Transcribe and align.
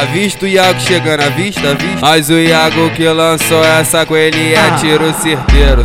Avista 0.00 0.44
o 0.44 0.48
Iago 0.48 0.80
chegando, 0.80 1.22
avista, 1.22 1.70
avista. 1.70 1.98
Mas 2.00 2.30
o 2.30 2.38
Iago 2.38 2.88
que 2.90 3.08
lançou 3.08 3.64
essa 3.64 4.06
ele 4.16 4.54
é 4.54 4.70
tiro 4.78 5.12
certeiro. 5.14 5.82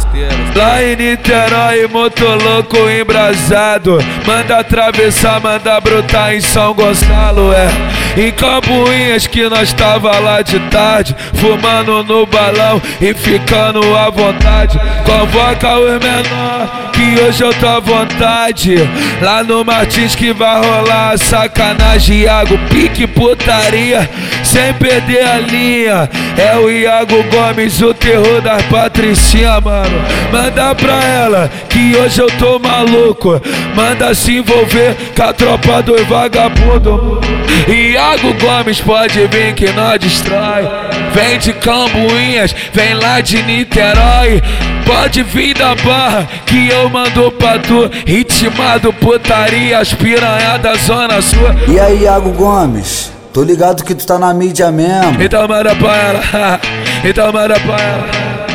Lá 0.55 0.83
em 0.83 0.95
Niterói, 0.95 1.87
louco 2.35 2.77
embrasado. 2.89 3.97
Manda 4.25 4.59
atravessar, 4.59 5.41
manda 5.41 5.79
brotar 5.79 6.35
em 6.35 6.41
São 6.41 6.75
Gonçalo, 6.75 7.51
é. 7.53 7.67
Em 8.15 8.31
Cambuinhas 8.31 9.25
que 9.25 9.49
nós 9.49 9.73
tava 9.73 10.19
lá 10.19 10.41
de 10.43 10.59
tarde, 10.69 11.15
fumando 11.33 12.03
no 12.03 12.25
balão 12.27 12.79
e 13.01 13.11
ficando 13.13 13.95
à 13.95 14.09
vontade. 14.09 14.79
Convoca 15.03 15.79
os 15.79 15.99
menor 15.99 16.91
que 16.93 17.19
hoje 17.21 17.43
eu 17.43 17.51
tô 17.55 17.67
à 17.67 17.79
vontade. 17.79 18.75
Lá 19.19 19.43
no 19.43 19.65
Martins 19.65 20.15
que 20.15 20.31
vai 20.31 20.61
rolar 20.63 21.17
sacanagem, 21.17 22.21
Iago, 22.21 22.57
pique 22.69 23.07
putaria, 23.07 24.07
sem 24.43 24.71
perder 24.75 25.25
a 25.25 25.39
linha. 25.39 26.09
É 26.37 26.55
o 26.55 26.69
Iago 26.69 27.23
Gomes, 27.23 27.81
o 27.81 27.95
terror 27.95 28.41
das 28.41 28.61
patricinha, 28.63 29.59
mano. 29.59 30.01
Manda 30.31 30.75
pra 30.75 31.03
ela 31.03 31.51
que 31.67 31.95
hoje 31.95 32.21
eu 32.21 32.27
tô 32.37 32.59
maluco. 32.59 33.41
Manda 33.75 34.13
se 34.13 34.37
envolver 34.37 34.95
com 35.15 35.23
a 35.23 35.33
tropa 35.33 35.81
do 35.81 36.05
vagabundo. 36.05 37.19
Iago 37.67 38.33
Gomes 38.33 38.79
pode 38.81 39.25
vir 39.27 39.53
que 39.53 39.71
nós 39.71 39.99
destrói. 39.99 40.67
Vem 41.13 41.37
de 41.39 41.53
Cambuinhas, 41.53 42.55
vem 42.73 42.93
lá 42.95 43.21
de 43.21 43.41
Niterói. 43.43 44.41
Pode 44.85 45.23
vir 45.23 45.55
da 45.55 45.75
barra 45.75 46.27
que 46.45 46.69
eu 46.69 46.89
mando 46.89 47.31
pra 47.31 47.57
tu. 47.59 47.89
Ritmado, 48.05 48.91
putaria, 48.93 49.79
as 49.79 49.93
piranha 49.93 50.57
da 50.57 50.75
zona 50.75 51.21
sua. 51.21 51.55
E 51.67 51.79
aí, 51.79 52.03
Iago 52.03 52.31
Gomes? 52.31 53.11
Tô 53.33 53.43
ligado 53.43 53.83
que 53.83 53.95
tu 53.95 54.05
tá 54.05 54.19
na 54.19 54.33
mídia 54.33 54.71
mesmo. 54.71 55.21
Então 55.21 55.47
manda 55.47 55.75
pra 55.75 55.97
ela, 55.97 56.59
então 57.03 57.33
manda 57.33 57.59
pra 57.59 57.75
ela. 57.81 58.53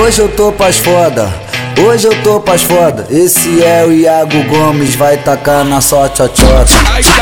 Hoje 0.00 0.20
eu 0.20 0.28
tô 0.28 0.50
pras 0.50 0.78
foda. 0.78 1.32
Hoje 1.80 2.06
eu 2.06 2.22
tô 2.22 2.40
pras 2.40 2.62
foda. 2.62 3.06
Esse 3.10 3.62
é 3.62 3.84
o 3.86 3.92
Iago 3.92 4.42
Gomes, 4.44 4.94
vai 4.94 5.16
tacar 5.16 5.64
na 5.64 5.80
sua 5.80 6.08
tchotchota. 6.08 6.72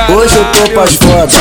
Hoje 0.08 0.36
eu 0.36 0.44
tô 0.52 0.70
pras 0.72 0.94
foda. 0.94 1.32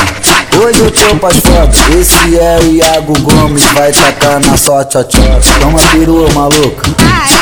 Hoje 0.61 0.79
eu 0.79 0.91
tô 0.91 1.15
pras 1.17 1.37
foda. 1.37 1.71
Esse 1.99 2.37
é 2.37 2.59
o 2.61 2.73
Iago 2.73 3.13
Gomes, 3.21 3.63
vai 3.73 3.91
tacar 3.91 4.39
na 4.39 4.57
sua 4.57 4.83
tchotchota. 4.85 5.41
Toma 5.59 5.79
perua, 5.91 6.29
maluca. 6.33 6.89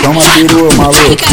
Toma 0.02 0.22
perua, 0.22 0.74
maluca. 0.76 1.26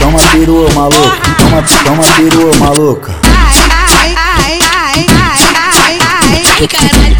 Toma 0.00 0.18
perua, 0.32 0.70
maluca. 0.72 1.34
Toma, 1.38 1.62
toma 1.84 2.02
perua, 2.16 2.56
maluca. 2.58 3.14
Ai, 3.24 3.58
ai, 3.70 4.16
ai, 4.16 4.58
ai, 4.70 5.06
ai, 5.54 6.42
ai, 6.58 6.68
caralho. 6.68 7.16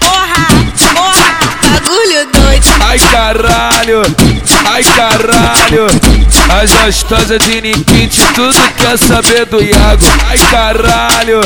Porra, 0.00 0.46
porra. 0.94 1.22
Bagulho 1.62 2.26
doido. 2.32 2.66
Ai 2.80 2.98
caralho, 2.98 4.02
ai 4.72 4.84
caralho. 4.84 5.86
As 6.60 6.72
gostosas 6.72 7.38
de 7.40 7.60
Nikit, 7.60 8.20
tudo 8.34 8.56
quer 8.78 8.98
saber 8.98 9.46
do 9.46 9.62
Iago. 9.62 10.04
Ai 10.28 10.38
caralho, 10.38 11.40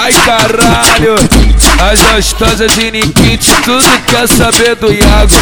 ai 0.00 0.12
caralho. 0.12 1.14
As 1.90 2.00
gostosas 2.12 2.72
de 2.72 2.90
Nikit, 2.90 3.52
tudo 3.64 3.88
quer 4.06 4.28
saber 4.28 4.76
do 4.76 4.92
Iago. 4.92 5.34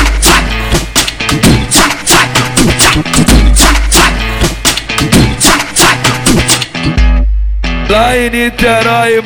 Lá 7.90 8.16
em 8.16 8.30
Niterói, 8.30 9.20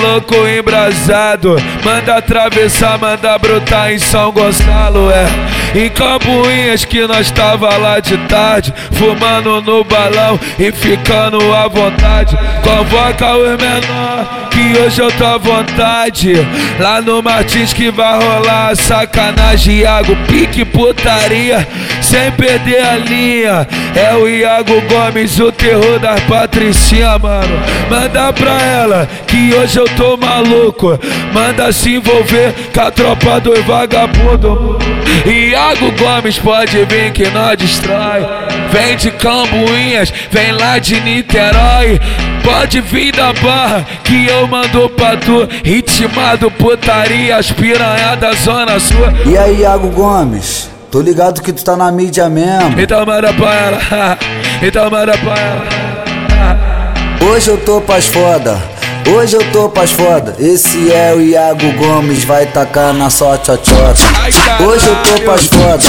louco 0.00 0.36
embrasado. 0.46 1.56
Manda 1.84 2.18
atravessar, 2.18 2.96
manda 2.96 3.36
brotar 3.38 3.92
em 3.92 3.98
São 3.98 4.30
Gonçalo, 4.30 5.10
é. 5.10 5.26
Em 5.76 5.90
Cambuinhas 5.90 6.84
que 6.84 7.04
nós 7.08 7.32
tava 7.32 7.76
lá 7.76 7.98
de 7.98 8.16
tarde, 8.28 8.72
fumando 8.92 9.60
no 9.60 9.82
balão 9.82 10.38
e 10.56 10.70
ficando 10.70 11.52
à 11.52 11.66
vontade. 11.66 12.38
Convoca 12.62 13.34
os 13.34 13.48
menor 13.60 14.48
que 14.54 14.78
hoje 14.78 15.02
eu 15.02 15.10
tô 15.10 15.26
à 15.26 15.36
vontade. 15.36 16.34
Lá 16.78 17.00
no 17.00 17.20
Martins 17.20 17.72
que 17.72 17.90
vai 17.90 18.16
rolar 18.16 18.76
sacanagem, 18.76 19.78
Iago, 19.78 20.16
pique 20.28 20.64
putaria, 20.64 21.66
sem 22.04 22.30
perder 22.32 22.84
a 22.84 22.96
linha. 22.96 23.66
É 23.94 24.14
o 24.14 24.28
Iago 24.28 24.80
Gomes, 24.82 25.38
o 25.40 25.50
terror 25.50 25.98
das 25.98 26.20
patricinha, 26.24 27.18
mano. 27.18 27.58
Manda 27.88 28.32
pra 28.32 28.60
ela 28.60 29.08
que 29.26 29.54
hoje 29.54 29.78
eu 29.78 29.88
tô 29.96 30.16
maluco. 30.16 30.98
Manda 31.32 31.72
se 31.72 31.94
envolver 31.94 32.54
com 32.72 32.80
a 32.80 32.90
tropa 32.90 33.40
do 33.40 33.62
vagabundo. 33.62 34.78
Iago 35.26 35.90
Gomes 35.92 36.38
pode 36.38 36.84
vir 36.84 37.12
que 37.12 37.28
nós 37.30 37.56
destrói. 37.56 38.26
Vem 38.70 38.96
de 38.96 39.10
Cambuinhas, 39.12 40.12
vem 40.30 40.52
lá 40.52 40.78
de 40.78 41.00
Niterói. 41.00 42.00
Pode 42.42 42.80
vir 42.82 43.12
da 43.12 43.32
barra 43.32 43.86
que 44.04 44.26
eu 44.26 44.46
mando 44.46 44.90
pra 44.90 45.16
tu. 45.16 45.48
Ritmado, 45.64 46.50
putaria, 46.50 47.36
as 47.36 47.50
piranha 47.50 48.14
da 48.16 48.32
zona 48.32 48.78
sua. 48.78 49.14
E 49.24 49.38
aí, 49.38 49.60
Iago 49.60 49.88
Gomes? 49.88 50.73
Tô 50.94 51.00
ligado 51.00 51.42
que 51.42 51.52
tu 51.52 51.64
tá 51.64 51.76
na 51.76 51.90
mídia 51.90 52.28
mesmo. 52.28 52.80
Então 52.80 53.04
manda 53.04 53.32
pra 53.34 53.52
ela, 53.52 54.18
então 54.62 54.88
manda 54.88 55.18
pra 55.18 55.34
ela. 55.36 55.64
Hoje 57.20 57.50
eu 57.50 57.58
tô 57.58 57.80
pras 57.80 58.06
foda. 58.06 58.62
Hoje 59.12 59.34
eu 59.34 59.50
tô 59.50 59.68
pras 59.68 59.90
foda. 59.90 60.36
Esse 60.38 60.92
é 60.92 61.12
o 61.12 61.20
Iago 61.20 61.72
Gomes, 61.72 62.22
vai 62.22 62.46
tacar 62.46 62.94
na 62.94 63.10
sua 63.10 63.36
tchotchota. 63.38 63.98
Hoje 64.64 64.86
eu 64.86 64.94
tô 65.02 65.20
pras 65.24 65.46
foda. 65.46 65.84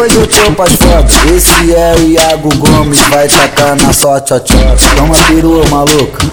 Hoje 0.00 0.14
eu 0.14 0.26
tô 0.28 0.52
pras 0.52 0.72
foda. 0.74 1.34
Esse 1.34 1.74
é 1.74 1.96
o 1.98 2.02
Iago 2.08 2.54
Gomes, 2.58 3.00
vai 3.08 3.26
tacar 3.26 3.74
na 3.74 3.92
sua 3.92 4.20
tchotchota. 4.20 4.76
Toma 4.94 5.16
perua, 5.26 5.66
maluca. 5.68 6.24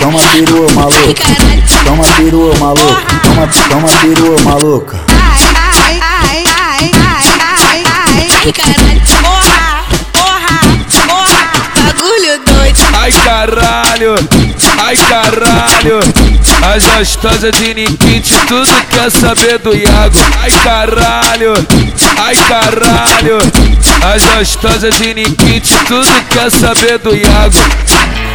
Toma 0.00 0.20
perua, 0.20 0.72
maluca. 0.74 1.24
Toma 1.84 2.04
perua, 2.16 2.54
maluca. 2.60 3.20
Toma, 3.24 3.48
toma 3.68 3.88
perua, 4.00 4.40
maluca. 4.44 5.07
Ai, 8.48 8.52
caralho. 8.52 9.00
Porra, 9.22 9.84
porra, 10.12 10.60
porra. 11.06 11.48
Bagulho 11.74 12.38
doido. 12.46 12.80
Ai 12.98 13.12
caralho, 13.12 14.14
ai 14.84 14.96
caralho. 14.96 16.00
As 16.74 16.84
gostosas 16.84 17.52
de 17.52 17.74
Nikit, 17.74 18.32
tudo 18.46 18.68
quer 18.90 19.10
saber 19.10 19.58
do 19.58 19.74
Iago. 19.74 20.18
Ai 20.40 20.50
caralho, 20.64 21.54
ai 22.24 22.36
caralho. 22.36 23.38
As 24.14 24.24
gostosas 24.24 24.94
de 24.98 25.14
Nikit, 25.14 25.68
tudo 25.86 26.08
quer 26.30 26.50
saber 26.50 26.98
do 26.98 27.14
Iago. 27.14 28.27